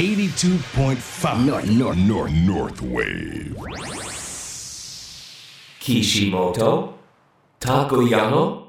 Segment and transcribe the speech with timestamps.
[0.00, 3.54] 82.5 North, North, North, North Wave.
[5.78, 6.94] Kishimoto,
[7.60, 8.62] Takoyano,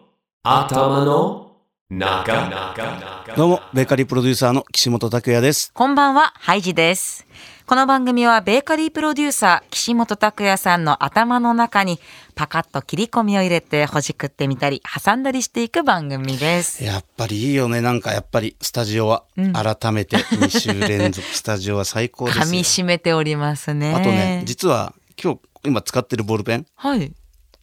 [0.46, 1.51] Atama no
[1.92, 5.74] どうも、ベーカリープロデューサーの岸本拓也です。
[5.74, 7.28] こんばんは、ハイジです。
[7.66, 12.00] この番組はベーカリープロデューサー岸本拓也さんの頭の中に
[12.34, 16.82] パカッと切り込みを入れてほじくってみたり挟んだりしていく番組です。
[16.82, 17.82] やっぱりいいよね。
[17.82, 22.46] なんかやっぱりスタジオは、改めて2週連続 スタジオは最高ですよ。
[22.46, 23.94] 噛み締めておりますね。
[23.94, 27.12] あとね、実は今日今使ってるボールペン、はい。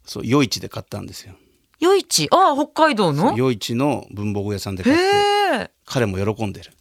[0.05, 1.33] そう、夜市で買ったんですよ。
[1.79, 3.37] 夜市、ああ、北海道の？
[3.37, 5.71] 夜市の文房具屋さんで買って。
[5.85, 6.73] 彼も喜んでる。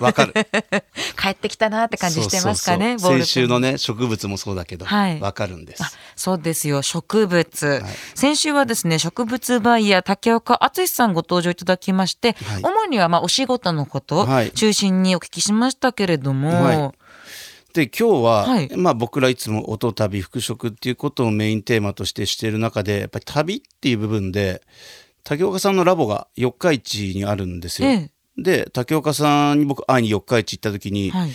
[0.00, 0.32] わかる。
[1.20, 5.20] 帰ってきたなって感じしてますかね、先週のね、植物もそうだけど、わ、はい。
[5.32, 5.82] かるんです。
[6.16, 6.82] そうですよ。
[6.82, 7.82] 植物、
[8.14, 12.62] 先週はですね植物バイヤー竹岡敦さんご登場いただきまして、はい。
[12.62, 14.50] 主にはまあお仕事のことをはい。
[14.50, 16.92] 中心にお聞きしましたけれども、はい
[17.72, 24.62] で今日は、はいまあ、僕らいつも音旅服飾っていうことをメインテーマとしてしている中でやっぱり旅っていう部分で
[25.24, 27.88] 竹岡さんのラボが四日市にあるんですよ。
[27.88, 31.30] えで竹岡さんに僕会いに四日市行った時に、はい、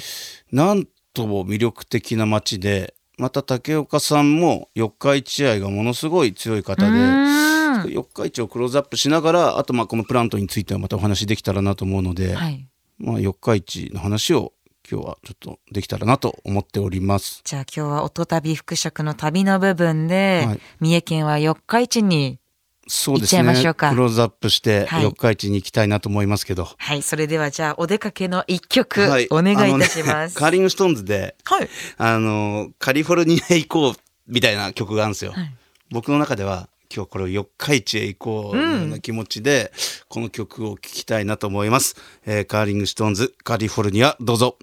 [0.51, 7.37] なんとも魅力的な街でまた竹岡さんも四日市愛がものすごい強い方うで。
[7.85, 12.67] 四日市をクローズアップしながらあとまあこのプラントについてはまたお話できたらなと思うので、はい、
[12.97, 14.53] まあ、四日市の話を
[14.89, 17.41] 今日はちょっとできたらなと思っております。
[17.43, 20.59] じゃあ今日は音旅服飾の旅の部分で、はい。
[20.79, 22.39] 三重県は四日市に
[22.87, 23.89] そうですねしょうか。
[23.89, 25.03] クローズアップしてはい。
[25.03, 29.27] 四日市に行きたいなと思いますけど、はいそれではじゃあお出かけの一曲、はい。
[29.29, 30.37] お願いいたします。
[30.37, 33.93] カーリングストーンズではい、あのカリフォルニアへ行こう
[34.25, 35.53] みたいな曲があるんですよ、はい。
[35.91, 39.73] 僕の中では今日これを四日市へ行こうのような気持ちで、
[40.07, 44.57] この曲を聴きたいなと思います、えーカーリングストーンズカリフォルニアどうぞ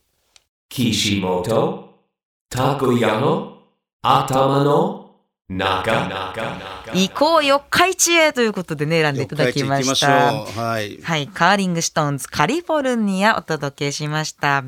[0.71, 1.89] Kishimoto
[2.51, 3.55] Takuya
[4.03, 5.05] 頭の
[5.49, 6.09] 中
[6.95, 10.63] 行こう四日市へということでね選んでいただきまし四日市行きましょた。
[10.63, 14.65] うはいはい、カーリングストーンズカリフォルニアお届けしました。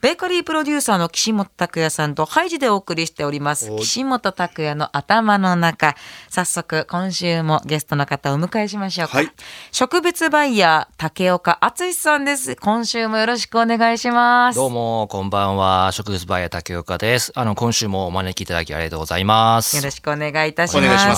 [0.00, 3.70] ベーカリープロデューサーの岸本拓也さんとハイジでお送りしております。
[3.70, 5.94] お岸本拓也の頭の中。
[6.28, 9.18] 早速、今週もゲストの方をお迎えしましょうか。
[9.18, 9.32] はい
[9.72, 12.56] 植物バイヤー、竹岡敦さんです。
[12.56, 14.56] 今週もよろしくお願いします。
[14.56, 15.90] どうも、こんばんは。
[15.92, 17.32] 植物バイヤー竹岡です。
[17.34, 19.76] あの、今週もお招きいただきありがとうございます。
[19.76, 20.84] よろしくお願いいたします。
[20.84, 21.16] お願いしま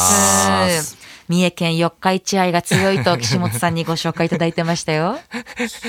[0.82, 5.18] す三重県四日市愛が強いと岸本さんにご紹介いただいてましたよ。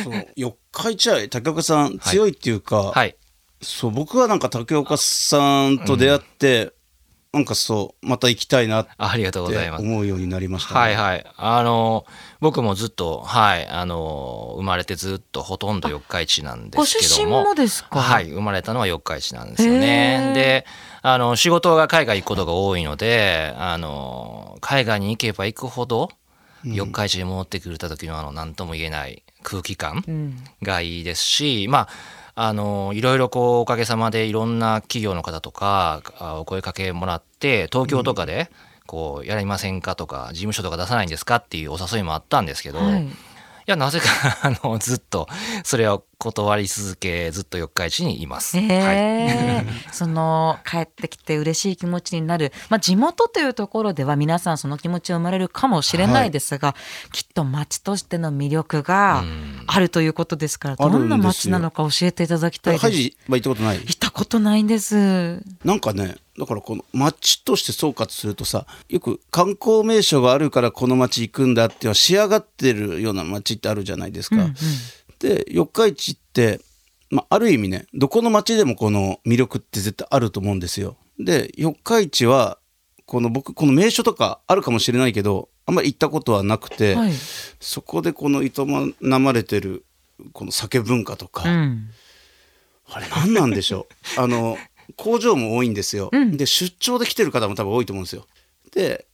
[0.04, 3.16] そう四日市愛竹岡さん強いっていうか、はい。
[3.62, 6.74] そう僕はなんか竹岡さんと出会って、
[7.32, 9.84] なんかそうまた行きたいなってありがとうございます。
[9.84, 11.26] 思うようになりました、ね、はいはい。
[11.38, 12.08] あの、
[12.40, 17.44] 僕もずっと、はい、あの、生まれてずっとほとんど四日市なんですけども。
[17.44, 18.00] ご出身もですか？
[18.00, 20.32] はい、生まれたのは四日市なんですよね。
[20.34, 20.66] で、
[21.04, 26.10] あの、仕事が海外行くことが多いので、あの、海外に行けば行くほど、
[26.64, 30.04] 四日市に戻ってくれた時のあの、何とも言えない空気感。
[30.08, 31.90] うんがいいですし、まあ、
[32.42, 36.02] あのいろいろこうおかげさまでいろんな企業の方とか
[36.40, 38.50] お声かけもらって東京とかで
[38.86, 43.10] こうやりませんかとか事務所とか出さないんですかっていうお誘いもあったんですけど、はい、
[43.70, 44.08] やなぜか
[44.42, 45.28] あのずっと
[45.64, 48.58] それを断り続けずっと四日市にいます。
[48.58, 48.96] えはい。
[48.98, 56.76] え その帰ってきて嬉しい気持ちになる、まあ、地元というところでは皆さんその気持ちを生まれるかもしれないですが、
[57.14, 59.24] きっと町としての魅力が
[59.68, 62.82] あるということですから、どんな町なのか教えていただきたいです。
[62.82, 63.78] ハイジは行ったことない。
[63.78, 65.42] 行ったことないんです。
[65.64, 74.38] なんかねだからこの町として総括するとさよく観光名所があるからこの町行くんだっては仕上がってるような町ってあるじゃないですか。
[74.38, 74.56] うんうん
[75.20, 76.62] で四日市って、
[77.10, 80.96] まあ、ある意味ねどこの町でもこの魅力って絶対あると思うんですよ。
[81.20, 82.58] で四日市は
[83.06, 87.12] この僕この名所とかあるかもしれないけどあんまり行ったことはなくて、はい
[87.60, 88.52] そこでこの営
[89.02, 89.84] まれてる
[90.32, 91.90] この酒文化とか、うん
[92.92, 93.88] あれ何なんでしょ
[94.18, 94.22] う？
[94.22, 94.58] あの
[94.96, 98.26] 工場も多いんですよ、うんで出張で来てる方も多分多いと思うんですよ
[98.74, 99.06] で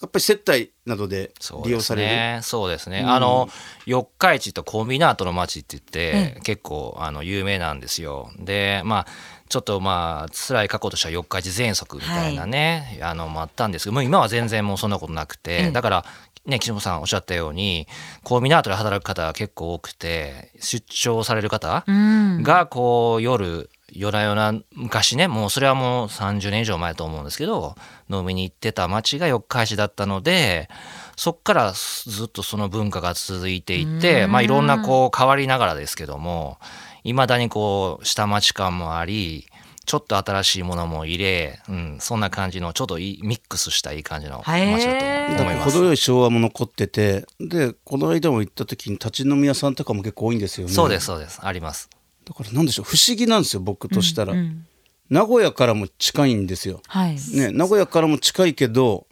[0.00, 2.40] やっぱり接待などでそうです利用される、ね。
[2.42, 3.00] そうですね。
[3.00, 3.48] うんあの
[3.84, 8.30] 四日市とコンビナートの町って言って、え結構あの有名なんですよ。
[8.38, 9.06] で、まあ
[9.48, 16.04] ちょっとまあ辛い過去としては四日市喘息みたいなね、あのもあったんですけど、もう今は全然もうそんなことなくて、ええだから。
[16.46, 17.86] ね、岸本さんおっしゃったように
[18.22, 27.74] コンビナートで働く方が結構多くて出張される方うんがこう夜夜な夜な昔ねもうそれはもう30年以上前だと思うんですけど
[28.10, 30.68] 飲みに行ってた町が四日市だったので
[31.16, 36.58] そっからずっとその文化が続いていて、うんまあ、いろんなこう変わりながらですけども
[37.04, 39.46] いまだにこう下町感もあり
[39.88, 45.70] ちょっと新しいものも入れ、うん、そんな感じのちょっといいミックスしたいい感じのへー街だと思います。
[45.70, 51.88] 程よい昭和も残っててでこの間も行った時に立ち飲み屋さんとかも結構多いんですよねそうですそうですあります。
[52.28, 54.64] だからなんでしょう不思議なんですよ僕としたら、うん
[55.10, 57.16] 名古屋からも近いんですよ、はい。
[57.34, 59.06] ね、名古屋からも近いけど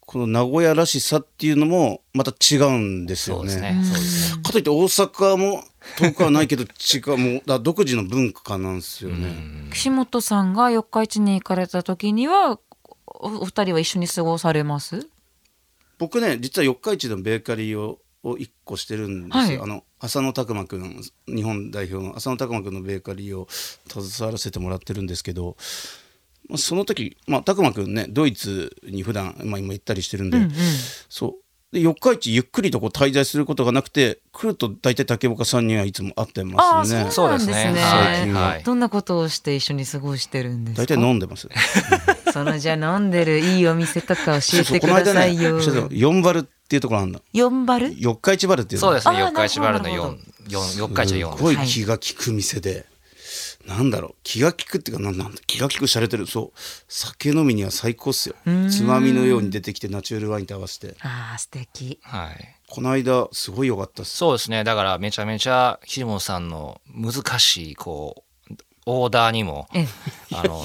[0.00, 3.60] この名古屋らしさっていうのもまた違うんですよねね。
[3.60, 3.82] ね。
[4.42, 5.62] かといって大阪も
[5.98, 12.58] 遠くはないけど 違うもうだ独自の文化なんですよね、岸本さんが四日市に行かれた時には
[13.06, 15.06] おお二人は一緒に過ごされます？
[15.98, 19.58] 僕ね実は四日市のベーカリーをを1個してるんですよ、はい。
[19.60, 25.56] あの浅野拓磨君日本代表の浅野拓磨君のベーカリーを携わらせてもらってるんですけど、
[26.48, 30.38] まあ、その時、まあ、拓磨君ねドイツに普段、まあ、今行ったりしてるんで、
[31.08, 31.34] そう。
[31.72, 37.00] で四日市ゆっくりとこう滞在することがなくて来ると大体竹岡さんにはいつも会ってますね。
[37.00, 37.54] ああそうなんですね。
[37.64, 37.82] そうですね。
[37.82, 38.62] はいはい。
[38.62, 40.82] どんなことをして一緒に過ごしてるんですか？
[40.82, 41.48] 大体飲んでます
[42.32, 45.58] そのじゃあ飲んでるいいお店とか教えてくださいよ。
[45.58, 47.20] この間ね4バルっていうところあるんだ。
[47.32, 47.94] 四バル？
[47.96, 48.88] 四日市バルっていうの？
[48.88, 49.20] そうですね。
[49.20, 50.18] 四日市バルの四
[50.48, 51.36] 四四日市は四。
[51.36, 52.86] すごい気が利く店で、
[53.68, 54.14] なんだろう。
[54.24, 56.26] 気が利くっていうかなんなんだ気が利く洒落てる。
[56.26, 56.58] そう。
[56.88, 58.34] 酒飲みには最高っすよ。
[58.68, 60.96] つまみのように出てきてナチュラルワインと合わせて。
[61.02, 62.00] ああ素敵。
[62.02, 62.56] はい。
[62.68, 64.16] この間すごい良かったっす。
[64.16, 64.64] そうですね。
[64.64, 68.54] だからめちゃめちゃ岸本さんの難しいこう
[68.86, 69.86] オーダーにもええ。
[70.32, 70.64] あの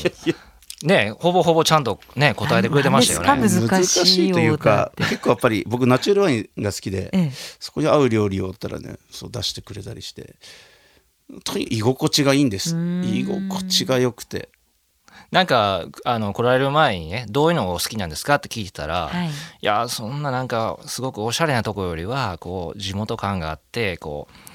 [0.86, 3.26] ねほぼほぼちゃんとね答えてくれてましたよね。
[3.28, 3.36] か？
[3.36, 7.32] 難しいというか結構やっぱり僕ナチュラルワインが好きで、ええ。
[7.60, 10.36] そこに合う料理をったらねそう出してくれたりして
[11.44, 12.76] とにかく居心地がいいんです。
[13.04, 14.50] 居心地が良くて。
[15.32, 19.30] なんかあの来られる前にねどういうのがお好きなんですかって聞いてたら、はい。
[19.30, 19.32] い
[19.62, 24.51] やそんななんかすごくおしゃれなとこよりはこう地元感があってこうち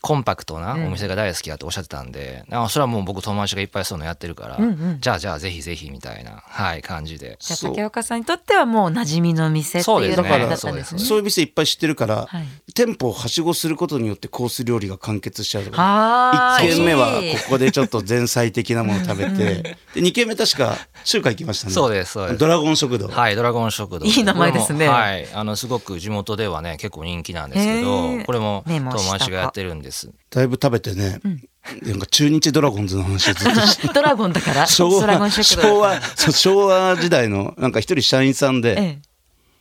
[0.00, 4.98] コンパクトなお店が大好きだっておっしゃってたんで、なんかそれはもう僕友達がいっぱいそういうのやってるから、うんうん。
[5.00, 7.36] じゃあじゃあぜひぜひみたいな、はい、感じで。
[7.40, 11.00] じゃあ竹岡さんにとってはもう馴染みの店っていうのがだったんですね。
[11.00, 12.44] そういう店いっぱい知ってるから、はい。
[12.74, 15.64] 店舗をはしごすることによってコース料理が完結しちゃう。
[15.64, 21.72] とかはーい1軒目はここでちょっと前菜的なものを食べてで2軒目確か中華行きましたね。
[21.72, 22.38] そうですそうです。
[22.38, 24.06] ドラゴン食堂、はい、ドラゴン食堂。
[24.06, 24.88] いい名前ですね。
[24.88, 30.10] はい、あのすごく地元ではね結構人気なんですけへどー、これも友達がやってるんです。
[30.30, 31.20] だいぶ食べてね、
[31.82, 36.00] なんか中日ドラゴンズの話をずっとして ドラゴンだから昭和昭和
[36.32, 38.98] 昭和時代のなんか一人社員さんで、ええ。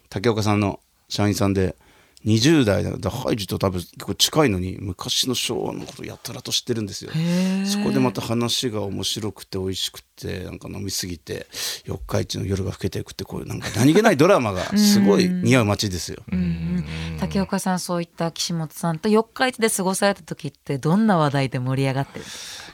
[0.09, 1.75] 竹岡さんの社員さんで
[2.25, 7.11] 20代だからハイジと多分結構近いのに昔の昭和のことやたらと知ってるんですよ。
[7.65, 11.47] そこでまた話が面白くて美味しくてなんか飲みすぎて
[11.85, 16.23] 四日市の夜が更けていくってこういうなんか何気ないドラマがすごい似合う街ですよ。
[17.19, 22.25] 竹岡さんそういった岸本さんと四日市で過ごされた時ってどんな話題で盛り上がってる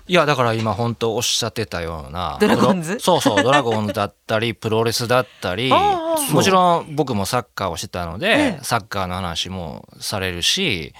[0.07, 2.99] いやだから今本当おっしゃってたようなドラゴンズ？
[2.99, 8.63] そうそうドラゴンズだったり プロレスだったりあもちろん僕もサッカーをしてたので、ええ。
[8.63, 10.93] サッカーの話もされるし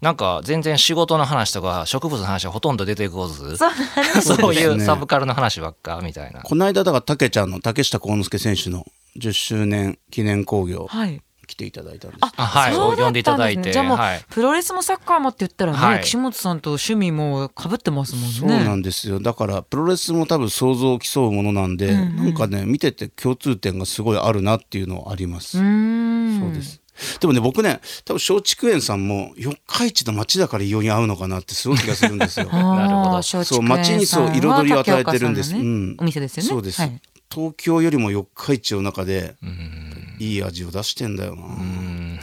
[0.00, 6.42] なんか全然仕事の話とか植物の話はほとんど出てこずそういそうサブカルの話ばっかみたいな。
[6.42, 8.84] この間だから竹ちゃんの竹下幸之助選手の
[9.18, 10.86] 10周年記念興行。
[10.88, 12.20] はい来ていただいたんです。
[12.22, 12.74] あはい。
[12.74, 13.04] そうだったんですね。
[13.04, 14.24] 呼んでいただいてじゃあもう、はい。
[14.30, 16.00] プロレスもサッカーもって言ったらね、はい。
[16.02, 18.30] 岸本さんと趣味もかぶってますもんね。
[18.32, 19.20] そうなんですよ。
[19.20, 26.80] だからプロレスも多分想像を競うものなんで、なんかね見てて共通点がすごいあるなっていうのはあります、うそうです。
[27.20, 32.46] でもね僕ね多分松竹園さんも四日市の街だから異様に合うのかなってすごい気がするんですよ。
[32.52, 33.10] なるほど。
[33.12, 35.96] 松竹そう街にそう彩りを与えてるんです、ねうん。
[35.98, 36.48] お店ですよね。
[36.48, 37.00] そうです、はい
[37.32, 40.16] 東京よりも四日市の中でうん。
[40.18, 41.42] いい味を出してんだよな。
[41.44, 42.18] うん。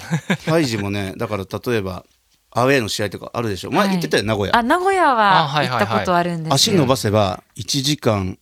[0.47, 2.05] ハイジもね だから例えば
[2.51, 3.71] アウェーの試合とかあるでしょ。
[3.71, 4.55] 前はい言ってたよ名古屋。
[4.55, 8.37] あ名古屋あは行ったことあるんです足伸ばせば1時間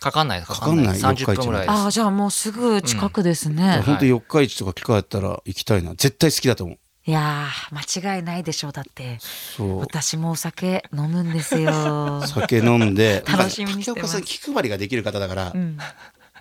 [0.00, 0.58] かかんないですか？
[0.58, 0.98] かかんない。
[0.98, 1.70] 30分ぐらいです。
[1.70, 5.90] あじゃあもうすぐ近くですね、本当四日市とか機会あったら行きたいな。
[5.90, 9.18] 絶対好きだと思ういやー間違いないでしょうだって。
[9.20, 9.78] そう。
[9.80, 12.22] 私もお酒飲むんですよ。
[12.26, 13.24] 酒飲んで。
[13.26, 13.94] 楽しみにしてます。
[13.94, 15.78] 竹岡さん気配りができる方だから、ん。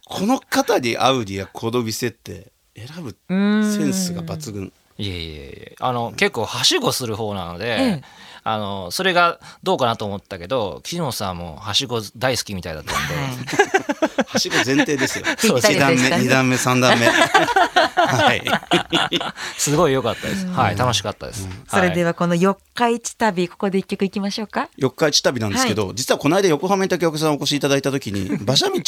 [0.05, 4.71] この方に合うにはこの店って選ぶセンスが抜群。
[4.97, 5.75] いえいえいえ。
[5.79, 8.03] あの結構はしごする方なので、ええ
[8.43, 15.25] あのそれがどうかなと思ったけど岸本さんもはしご大好きみたいだったんで、はしご前提ですよ。
[15.39, 17.07] ぴったり1段目でしたね2段目3段目。
[17.07, 18.41] はい。
[19.57, 24.69] すごい良かったです、はい楽しかったです、それでははこの四日市旅ここで一曲いきましょうか？
[24.77, 28.81] 四日市旅なんですけど、実はこの間横浜に竹岡さんお越しいただいた時に 馬車道っ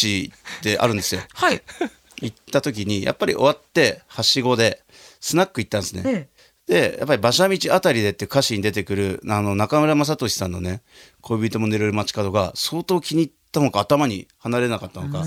[0.62, 1.22] てあるんですよ。
[1.34, 1.62] はい。
[2.22, 4.82] 行った時にやっぱり終わってはしごで
[5.20, 6.28] スナック行ったんですね、え
[6.68, 10.82] でやっぱり馬車道あたりでって歌詞に出てくるあの中村雅俊さんのね
[11.22, 15.26] 恋人も寝れる街角が相当気に入ったのか頭に離れなかったのか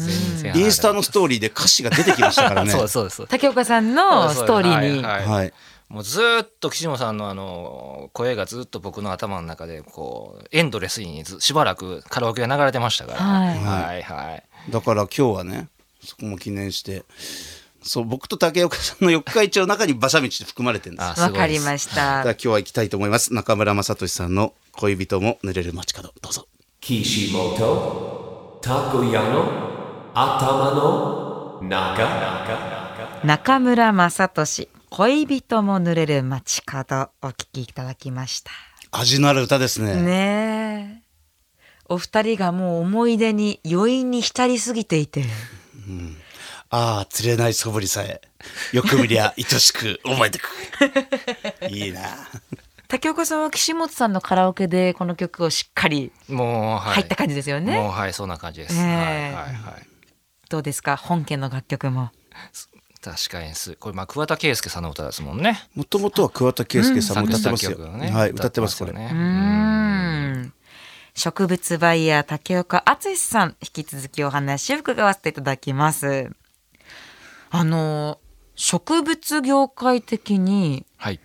[0.54, 2.70] インスタのストーリーで歌詞が出てきましたからね。
[2.72, 3.04] そうですそう。
[3.04, 5.52] です竹岡さんのストーリーに、はいはいはい。
[5.88, 13.58] もうずーっと岸本さんのあの声がずっと僕の頭の中でこうエンドレスにずしばらくカラオケが流れてましたから、はい。
[13.58, 14.44] はいはい。
[14.70, 15.68] だから今日はね
[16.02, 17.04] そこも記念して
[17.86, 21.20] そう僕と竹岡さんの四日市の中に馬車道って含まれてるんです。
[21.20, 22.22] わかりました。
[22.22, 23.32] 今日は行きたいと思います。
[23.32, 26.12] 中村雅俊さんの恋人も濡れる街角。
[26.20, 26.48] どうぞ。
[26.80, 33.60] Kishimoto Takoyano Atamano Naga 中。
[33.60, 38.50] 村雅俊恋人も濡れる街角お聞きいただきました。
[38.90, 39.94] 味のある歌ですね。
[40.02, 41.06] ねえ。
[41.88, 45.24] お二人がもう思い出に余韻に浸りすぎていて
[46.70, 48.20] ああ釣れないそぶりさえ
[48.72, 50.48] よく見りゃ愛しく覚えてく。
[51.70, 52.00] いいな。
[52.88, 59.86] 竹岡さんは岸本さんのカラオケでこの曲をしっかりもう、はい、入った感じですよね、もうはいそんな感じです、はいはいはい
[60.48, 60.96] どうですか？
[60.96, 62.10] 本家の楽曲も。
[63.02, 63.74] 確かにす。
[63.74, 65.60] これまあ桑田佳祐さんの歌ですもんね。
[65.74, 68.92] もともとは桑田佳祐さんも歌ってますよ、作詞作曲のねはい歌ってますこれ。
[68.92, 69.10] よね。
[69.12, 69.16] うー
[70.46, 70.52] ん。
[71.14, 76.30] 植物バイヤー竹岡敦さん引き続きお話を伺わせていただきます
[77.50, 78.18] あの
[78.54, 81.20] 植物業界的にはい。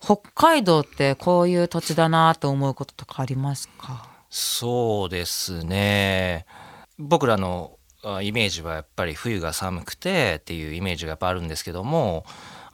[0.00, 4.06] 北海道ってこういう土地だなと思うこととかありますか？
[4.28, 6.44] そうですね。
[6.98, 7.83] 僕らのあ
[8.22, 12.24] イメージはやっぱり冬が寒くてっていうイメージがやっぱあるんですけども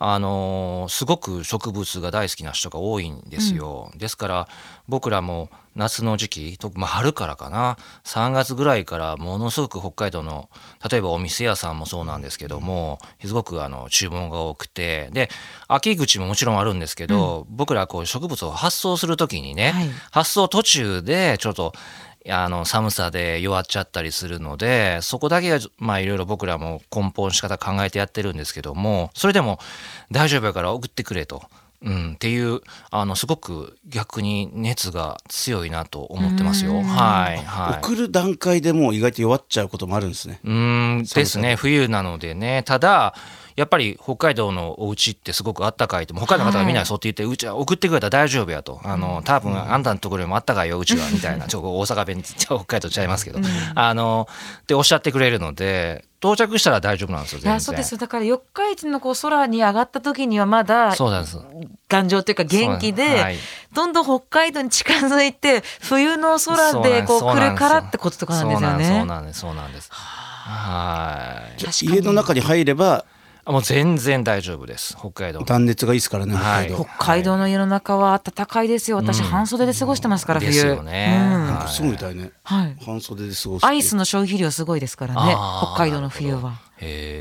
[0.02, 4.48] あのすごく植物が大好きな人が多いんですよ、ですから
[4.88, 10.48] 僕らも夏の時期特まあ春からかな3月ぐらいからものすごく北海道の
[10.90, 15.28] 例えばお店屋さんもそうなんですけどもすごくあの注文が多くてで
[15.68, 19.88] 秋口ももちろんあるんですけど、僕らこう植物を発送する時にね、はい。
[20.10, 21.74] 発送途中でちょっと
[22.28, 29.58] あの寒さで弱っちゃったりするのでそこだけがまあいろいろ僕らも根本仕方考えてやってるんですけどもそれでも
[30.10, 31.42] 大丈夫やから送ってくれと。
[31.82, 32.60] うん、っていう
[32.90, 36.74] あのすごく逆に熱が強いなと思ってますよ。
[36.82, 37.78] はいはい。
[37.78, 43.14] 送る段階でもう意外と弱っちゃうこともあるんですねうーんですね冬なのでねただ
[43.60, 48.80] やっぱり北海道のお家ってすごくあったかいってもう北海道の方がみんなそうって言って、うちは送ってくれたら大丈夫やと。
[48.82, 51.46] あの多分あんたのところよりもあったかいよ うちはみたいな。
[51.46, 53.40] ちょっと大阪弁北海道ちゃいますけど、
[53.74, 54.28] あの
[54.62, 57.98] っておっしゃってくれるので到着したら大丈夫なんですよそうですよ。
[57.98, 61.38] だから四日市のこう空に上がった時にはまだそうなんです。
[61.90, 63.36] 頑丈というか元気で、はい。
[63.74, 68.84] どんどん北海道に近づいて冬の空でこう来るからってこととかなんですよね。
[68.98, 69.40] そうなんです。
[69.40, 69.88] そうなんです。
[69.88, 70.30] そうなんです。
[70.50, 71.86] はい。
[71.86, 73.04] 家の中に入ればあ
[73.46, 74.96] もう全然大丈夫です。
[74.96, 78.98] 北海道断熱がいいですからね北海道、はい北海道の家の中は暖かいですよ。
[78.98, 79.24] 私、うん。
[79.26, 80.52] 半袖で過ごしてますから、冬。
[80.52, 81.20] ですよね。
[81.22, 81.46] うん。
[81.46, 82.32] なんかすごいみたいね。
[82.44, 82.76] はい。
[82.84, 85.36] 半袖で過ごすアイスの消費量すごいですからね、
[85.74, 86.58] 北海道の冬は。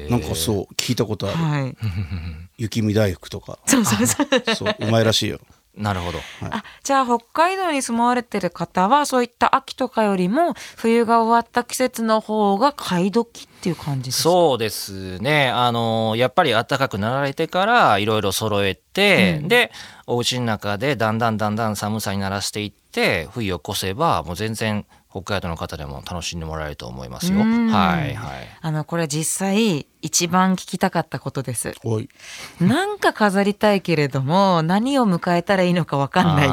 [0.09, 1.77] なんかそう聞いたことある、はい。
[2.57, 3.59] 雪見大福とか。
[3.65, 4.55] そうそうそう。
[4.55, 5.39] そううまいらしいよ
[5.79, 6.19] なるほど。
[6.51, 14.24] あじゃあ北海道に住まわれてる方はそういった秋とかよりも冬が終わった季節の方が買い時っていう感じですか？
[14.24, 15.50] そうですね。
[15.50, 19.71] あのやっぱり暖かくなられてからいろいろ揃えて、で
[20.05, 27.39] お家の中でだんだんだんだん寒さにならしていって冬を越せばもう全然北海道の方でも楽しんでもらえると思いますよ。
[27.39, 28.47] うんはいはい。
[28.61, 31.73] あのこれ実際一番聞きたかったことです。
[31.83, 32.09] おい
[32.61, 36.45] なんか飾りたいけれども何を迎えたらいいのかわかんない。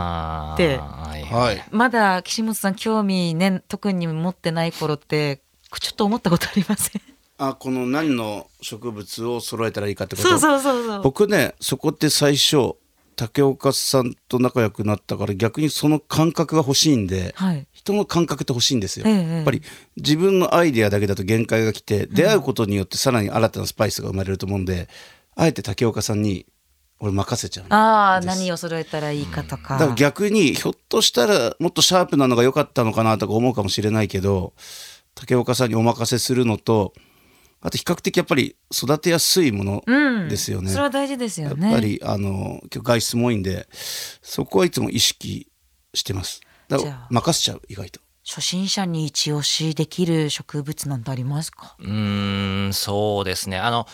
[0.55, 5.43] ってはいはいまだ岸本さん興味ね特に持ってない頃って
[5.79, 7.03] ちょっと思ったことありません？
[7.39, 10.29] あこの何の植物を揃えたらいいかってこと？
[10.31, 11.03] そうそうそうそう。
[11.03, 12.77] 僕ねそこって最初
[13.17, 17.67] 竹岡さんと仲良くなったから逆にその感覚が欲しいんで、はい。
[17.73, 19.63] 人の感覚って欲しいんですよ、ええやっぱり
[19.97, 24.89] 自分のアイデアだけだと限界が来て出会うことによってさらに新たなスパイスが生まれると思うんで
[25.35, 26.47] あえて竹岡さんに
[26.99, 29.79] 俺任せちゃうああ何を揃えたらいいかとか。
[29.79, 34.53] だから逆にひょっとしたらもっとシャープなのが良かったのかなとか思うかもしれないけど
[35.15, 36.93] 竹岡さんにお任せするのと
[37.67, 40.29] あと比較的やっぱり育てやすいものうん。
[40.29, 40.71] ですよね。
[40.71, 41.73] それは大事ですやっよね。
[41.73, 43.67] ぱりあの今日外出も多いんで
[44.23, 45.49] そこはいつも意識
[45.93, 46.41] してます。
[46.69, 48.01] だからじゃあ任せちゃう意外と。
[48.25, 51.77] 初心者に一押しできる植物なんてありますか？
[51.79, 53.87] うーんそうですねあの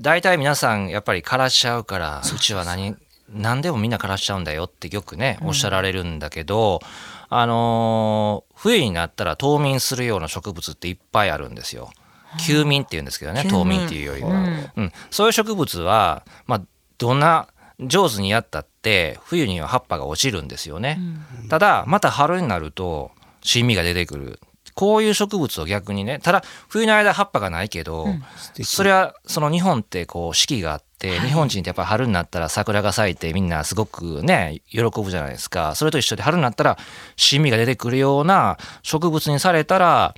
[0.00, 2.96] 大体皆さんやっぱり枯らしちゃうからうちは何
[3.28, 6.80] 何でもみんな枯らしちゃうんだよってよくねおっしゃられるんだけど、
[7.28, 11.90] あのー冬になったら冬眠するような植物っていっぱいあるんですよ。
[12.38, 14.70] 休眠って言うんですけどね冬眠っていうよりは、うん。
[14.76, 14.92] うん。
[15.10, 16.62] そういう植物は、まあ、
[16.98, 17.48] どんな
[17.80, 20.98] 上手にやったって冬には葉っぱが落ちるんですよね。
[21.48, 23.10] ただまた春になると
[23.42, 24.40] 新芽が出てくる。
[24.74, 28.08] こういう植物を逆にねただ冬の間葉っぱがないけど、
[28.64, 35.76] それはその日本ってこう四季があって、日本人ってやっぱ春になったら桜が咲いてみんなすごくね喜ぶじゃないですか。
[35.76, 36.76] それと一緒で春になったら
[37.14, 40.14] 新芽が出てくるような植物にされたら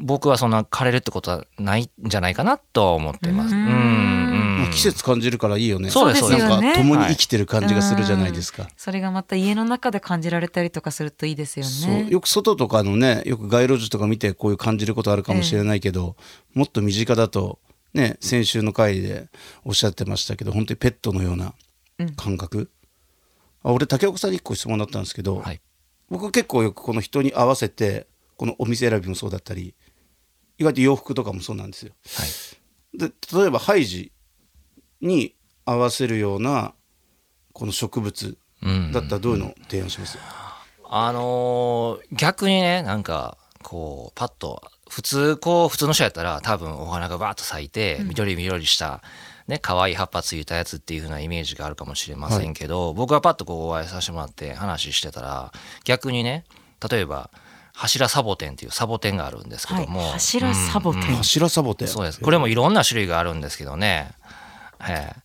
[0.00, 3.54] 僕はそんな枯れるってことはないんじゃないかなと思ってます。
[3.54, 4.70] うん。
[4.72, 5.90] 季節感じるからいいよね。
[5.90, 6.38] そうですよね。
[6.38, 11.90] なんか共に生きてる感じがするじゃないですか、それがまた家の中で感じられたりとかするといいですよそう。
[11.90, 12.08] ね。
[12.10, 16.16] よく外とかのねよく街路樹とか見てこういう感じることあるかもしれないけど、
[16.54, 17.58] もっと身近だと
[17.94, 19.28] ね先週の回で
[19.64, 21.54] おっしゃってましたけど本当にペットのような
[22.16, 22.70] 感覚、
[23.62, 25.60] あ俺竹岡さんに1個質問だったんですけど、はい。
[26.10, 29.74] 僕結構よくこの人に合わせてこのお店選びもそうだったり
[30.58, 31.92] 意外と洋服とかもそうなんですよ。
[32.16, 32.98] はい。
[32.98, 34.12] で例えばハイジ
[35.00, 35.34] に
[35.64, 36.74] 合わせるような
[37.52, 38.92] この植物うん。
[38.92, 40.18] だったらどういうのを提案します、
[40.84, 49.02] あのー逆にねなんかこうパッと普通こう普通の人やったら多分お花がバーッと咲いて緑緑した
[49.46, 55.52] ね可愛い葉っぱついたやつっていう風なイメージがあるかもしれませんけど、僕はパッとこうお会いさせてもらって話してたら
[55.84, 56.44] 逆にね
[56.90, 57.30] 例えば
[57.78, 61.02] 柱サボテンっていうサボテンがあるんですけはい、ども、柱サボテン。
[61.16, 62.20] 柱サボテンそうです。
[62.20, 64.10] これもいろんな種類があるんですけどね。
[64.80, 65.16] ええ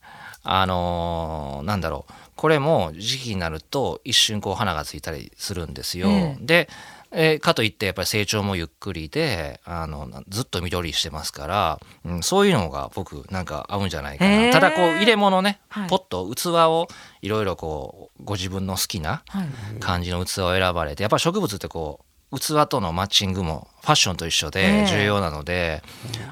[0.45, 2.13] あのーなんだろう。
[2.35, 6.09] これも時期になると一瞬こう花がついたりするんですよ。
[6.09, 6.69] ええで、
[7.11, 16.87] えーかといってやっぱり成長もゆっくりであのずっと緑してますから、うん、そういうのが僕なんか合うんじゃないかな、へえただこう入れ物ね、はいポット器を
[17.21, 19.79] いろいろこうご自分の好きなはい。
[19.79, 22.05] 感じの器を選ばれてやっぱり植物ってこう
[22.39, 25.83] 器とのマッチングもファッションと一緒えでえ重要なので、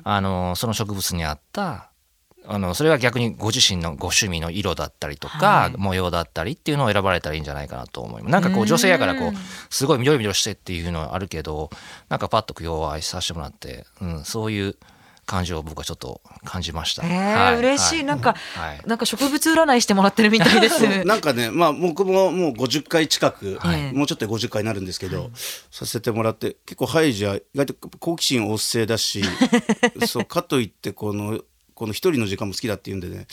[0.04, 1.92] あのその植物に合った
[2.46, 5.74] あのそれは逆にご自身のご趣味の色だったりとか、はい。
[5.78, 8.32] 模様だったりっていうのを選ばれたらいいんじゃないかなと思います。
[8.32, 9.34] なんかこう女性やからこう
[9.74, 11.70] すごい緑々してっていうのはあるけど
[12.10, 14.76] なんかパッと今日は愛させてもらって、うん、そういう
[15.32, 17.06] 感じを僕はちょっと感じました。
[17.06, 18.82] えーはい嬉しい、はなんか、はい。
[18.86, 20.86] なんか植物占いしてもらってるみたいです。
[21.06, 23.94] なんかねまあ僕ももう50回近く、はい。
[23.94, 25.32] もうちょっとで50回になるんですけど、
[25.72, 29.24] させてもらって結構ハイジは意外と好奇心旺盛だし
[30.08, 31.40] そうかといってこの
[31.74, 33.28] この一人の時間も好きだっていうんでね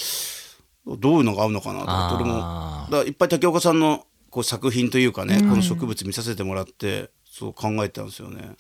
[0.86, 8.56] どういうのが合うのかなと思って俺もあだいっぱい竹岡さんのこう作品というかね、この植物見させてもらってそう考えたんですよね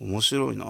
[0.00, 0.64] 面白いな。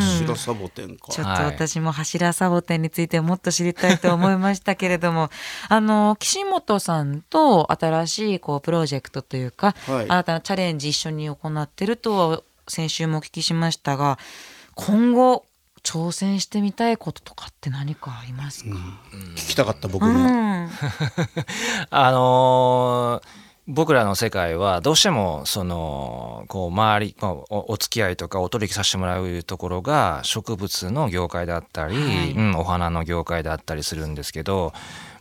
[0.00, 1.12] 柱サボテンか。
[1.12, 1.44] ちょっとはい。
[1.46, 5.30] 私も柱サボテンについてもっと知りたいと思いましたけれども。
[5.68, 10.06] あの岸本さんと新しいこうプロジェクトというか、はい。
[10.08, 14.18] 新たなチャレンジ一緒に行ってると先週もお聞きしましたが
[14.74, 15.44] 今後
[15.82, 18.70] 挑戦してみたいこととかって何かありますか、
[19.34, 20.70] 聞きたかった僕うも、ん。
[21.90, 32.32] あのー僕らの世界はどうしてもそのこう周りまあおお付き合いとかお取引させてもらうところが植物の業界だったり、はい。
[32.32, 34.72] うん、お花の業界だったりするんですけど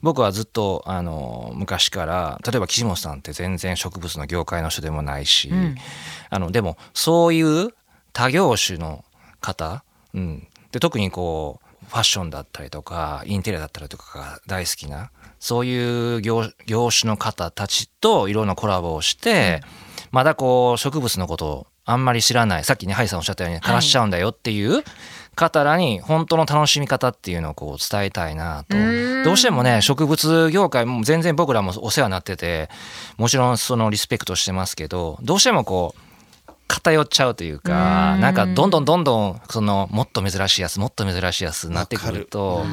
[0.02, 5.76] 僕はずっとあの昔から例えば岸本さんって全然植物の業界の人でもないし、ん。
[6.30, 7.70] あのでもそういう
[8.14, 9.06] 多業種の
[9.42, 9.84] 方、
[10.14, 19.62] うん、で特にこうファッションだったりとかインテリアだったりとかが大好きなそういう業業種の方たちといろんなコラボをして、
[20.12, 24.84] まだこう植物のことをあんまり知らないさっきねハイさんおっしゃったように枯らしちゃうんだよっていう
[25.36, 28.78] 方らに本当の楽しみ方っていうのをこう伝えたいなと。
[29.24, 32.70] どうしてもね植物業界も全然僕らもお世話になってて
[33.18, 36.09] もちろんそのリスペクトしてますけどどうしてもこう
[36.70, 42.64] 偏っちゃうというかなんかどんどんどんどんそのもっと珍しいやつもっと珍しいやつになってくると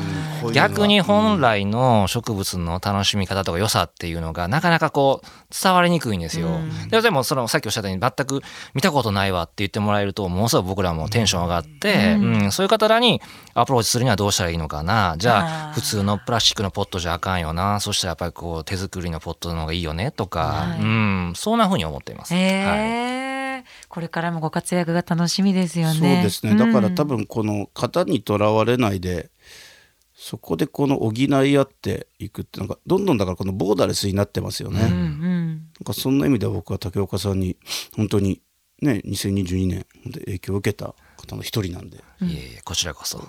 [0.52, 6.60] 逆に本来の植物の楽しみ方とか良さっていうのがなかなかこう伝わりにくいんですよ。
[6.90, 8.42] ででもそのさっきおっしゃったように全く
[8.74, 12.52] 見たことないわって言ってもらえるとものすごく僕らもテンション上がって、うん。
[12.52, 13.22] そういう方らに
[13.54, 15.16] アプローチするにはどうしたらいいのかな。
[15.18, 17.80] じゃあ普通のプラスチックのポットじゃあかんよな。
[17.80, 20.80] そしたらやっぱりこう手作りのポットの方がいいよねとか、はい。
[20.80, 21.32] うん。
[21.34, 22.34] そんな風に思っています。
[22.34, 22.78] へはい。
[22.78, 23.15] え、
[23.96, 25.94] これからもご活躍が楽しみですよね。
[25.94, 26.54] そうですね。
[26.54, 26.94] だからうん。
[26.94, 29.30] 多分この型にとらわれないで
[30.12, 35.00] そこでこの補い合っていくってなんかどんどんだからこのボーダレスになってますよね、うんなん。
[35.00, 37.56] うんかそんな意味では僕は竹岡さんに
[37.96, 38.42] 本当に
[38.82, 41.96] ね2022年本当に影響を受けた方の一人なんで。
[41.96, 43.24] いえいえこちらこそ。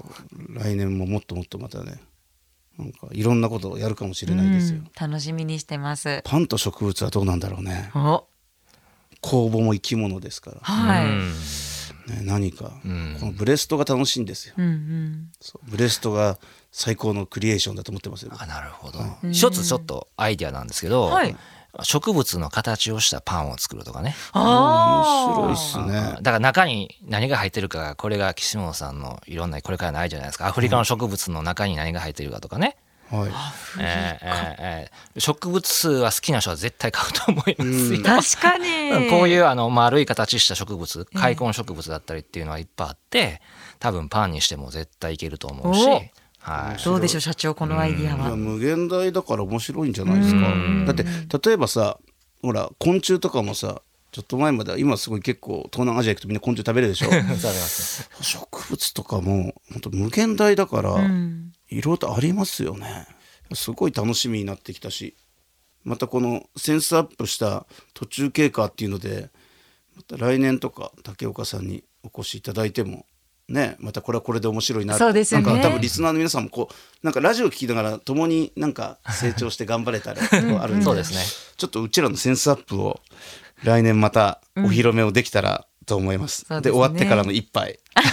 [0.50, 2.02] 来年ももっともっとまたね
[2.78, 6.20] なんかいろんなことをやるかもしれないですよ、うん楽しみにしてます。
[6.26, 7.90] パンと植物はどうなんだろうね。
[7.96, 8.28] お、
[9.22, 10.58] 酵母も生き物ですから。
[10.62, 11.06] はい。
[11.06, 11.34] うん。
[12.08, 13.18] ね、何か、ん。
[13.20, 15.30] このブレストが楽しいんですよ、うんうん。
[15.42, 15.70] そう。
[15.70, 16.38] ブレストが
[16.72, 18.32] 最高のクリエーションだと思ってますよ。
[18.38, 19.00] あなるほど、
[19.32, 21.36] 一つちょっとアイディアなんですけど、はい。
[21.84, 24.16] 植物の形をしたパンを作るとかね。
[24.32, 26.18] あ面白いっすね。
[26.22, 30.48] だから中に何が入ってるかこれが岸本さんのいろんなこれからのアイデアじゃないですか。
[30.48, 32.78] アフリカの植物の中に何が入ってるかとかね、
[33.10, 33.32] はい。
[33.80, 35.20] えーえーえー。
[35.20, 38.04] 植物は好きな人は絶対買うと思いますよ。
[38.04, 39.10] 確かに。
[39.10, 43.42] こういうあの丸い形した植物開墾植物だったりっていうのはいっぱいあって
[43.80, 46.02] 多分パンにしても絶対いけると思うし、お
[46.40, 48.36] はい、どうでしょう社長このアイディアは。
[48.36, 50.42] 無限大だから面白いんじゃないですか。
[50.86, 51.98] だって例えばさ
[52.42, 57.10] ほら昆虫とかもさちょっと前までは今すごい結構東南アジア行くとみんな昆虫食べるでしょ。
[58.22, 60.96] 植物とかも本当無限大だから
[61.70, 63.08] いろいろとありますよね。
[63.54, 65.16] すごい楽しみになってきたし。
[65.84, 69.30] またこのセンスアップした途中経過っていうので
[69.96, 73.06] また来年とか竹岡さんにお越しいただいても
[73.48, 74.98] ねまたこれはこれで面白いな。
[74.98, 75.48] そうですよね。
[75.48, 80.22] なんか多分リスナーの皆さんもこうなんかラジオ聞きながら共になんか成長して頑張れたら
[80.62, 81.20] あるんでそうですね。
[81.56, 83.00] ちょっとうちらのセンスアップを
[83.64, 86.48] 来年またお披露目をできたらと思います。
[86.50, 86.62] でね。
[86.64, 87.80] 終わってからの一杯。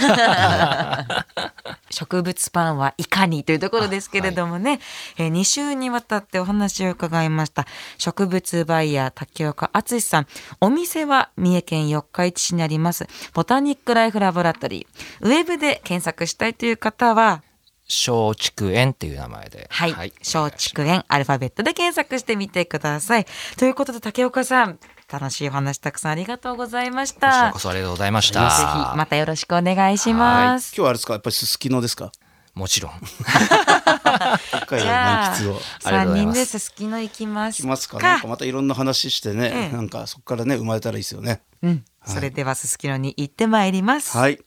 [1.91, 4.79] 植物パンはいかにというところですけれどもね、
[5.17, 7.67] えー2週にわたってお話を伺いました。
[7.97, 10.27] 植物バイヤー竹岡敦さん。
[10.61, 13.07] お店は三重県四日市市にあります。
[13.33, 15.27] ボタニックライフラボラトリー。
[15.27, 17.43] ウェブで検索したいという方は
[17.87, 19.67] 松竹園っていう名前で。
[19.69, 23.25] はい、松竹園アルファベットで検索してみてください。
[23.57, 24.79] ということで竹岡さん
[25.11, 31.13] 楽しいお話たくさんありがとうございましこちたらこそありがとうございましぜひたまたよろしくお願いします今日はあれですか？
[31.13, 32.11] やっぱりすすきのですか？
[32.53, 32.91] もちろん
[34.47, 35.59] 北海道のじゃあ満喫を。
[35.81, 41.41] 三人ですすきの行きますしますかなんかまたいろんな話してね、ええなんかそこからね生まれたらいいですよね。
[41.61, 44.17] うん、それではすすきのに行ってまいります。
[44.17, 44.39] はい。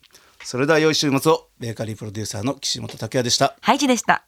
[0.42, 3.56] それでは良い週末をベーカリープロデューサーの岸本拓也でした。
[3.60, 4.24] ハイジでした。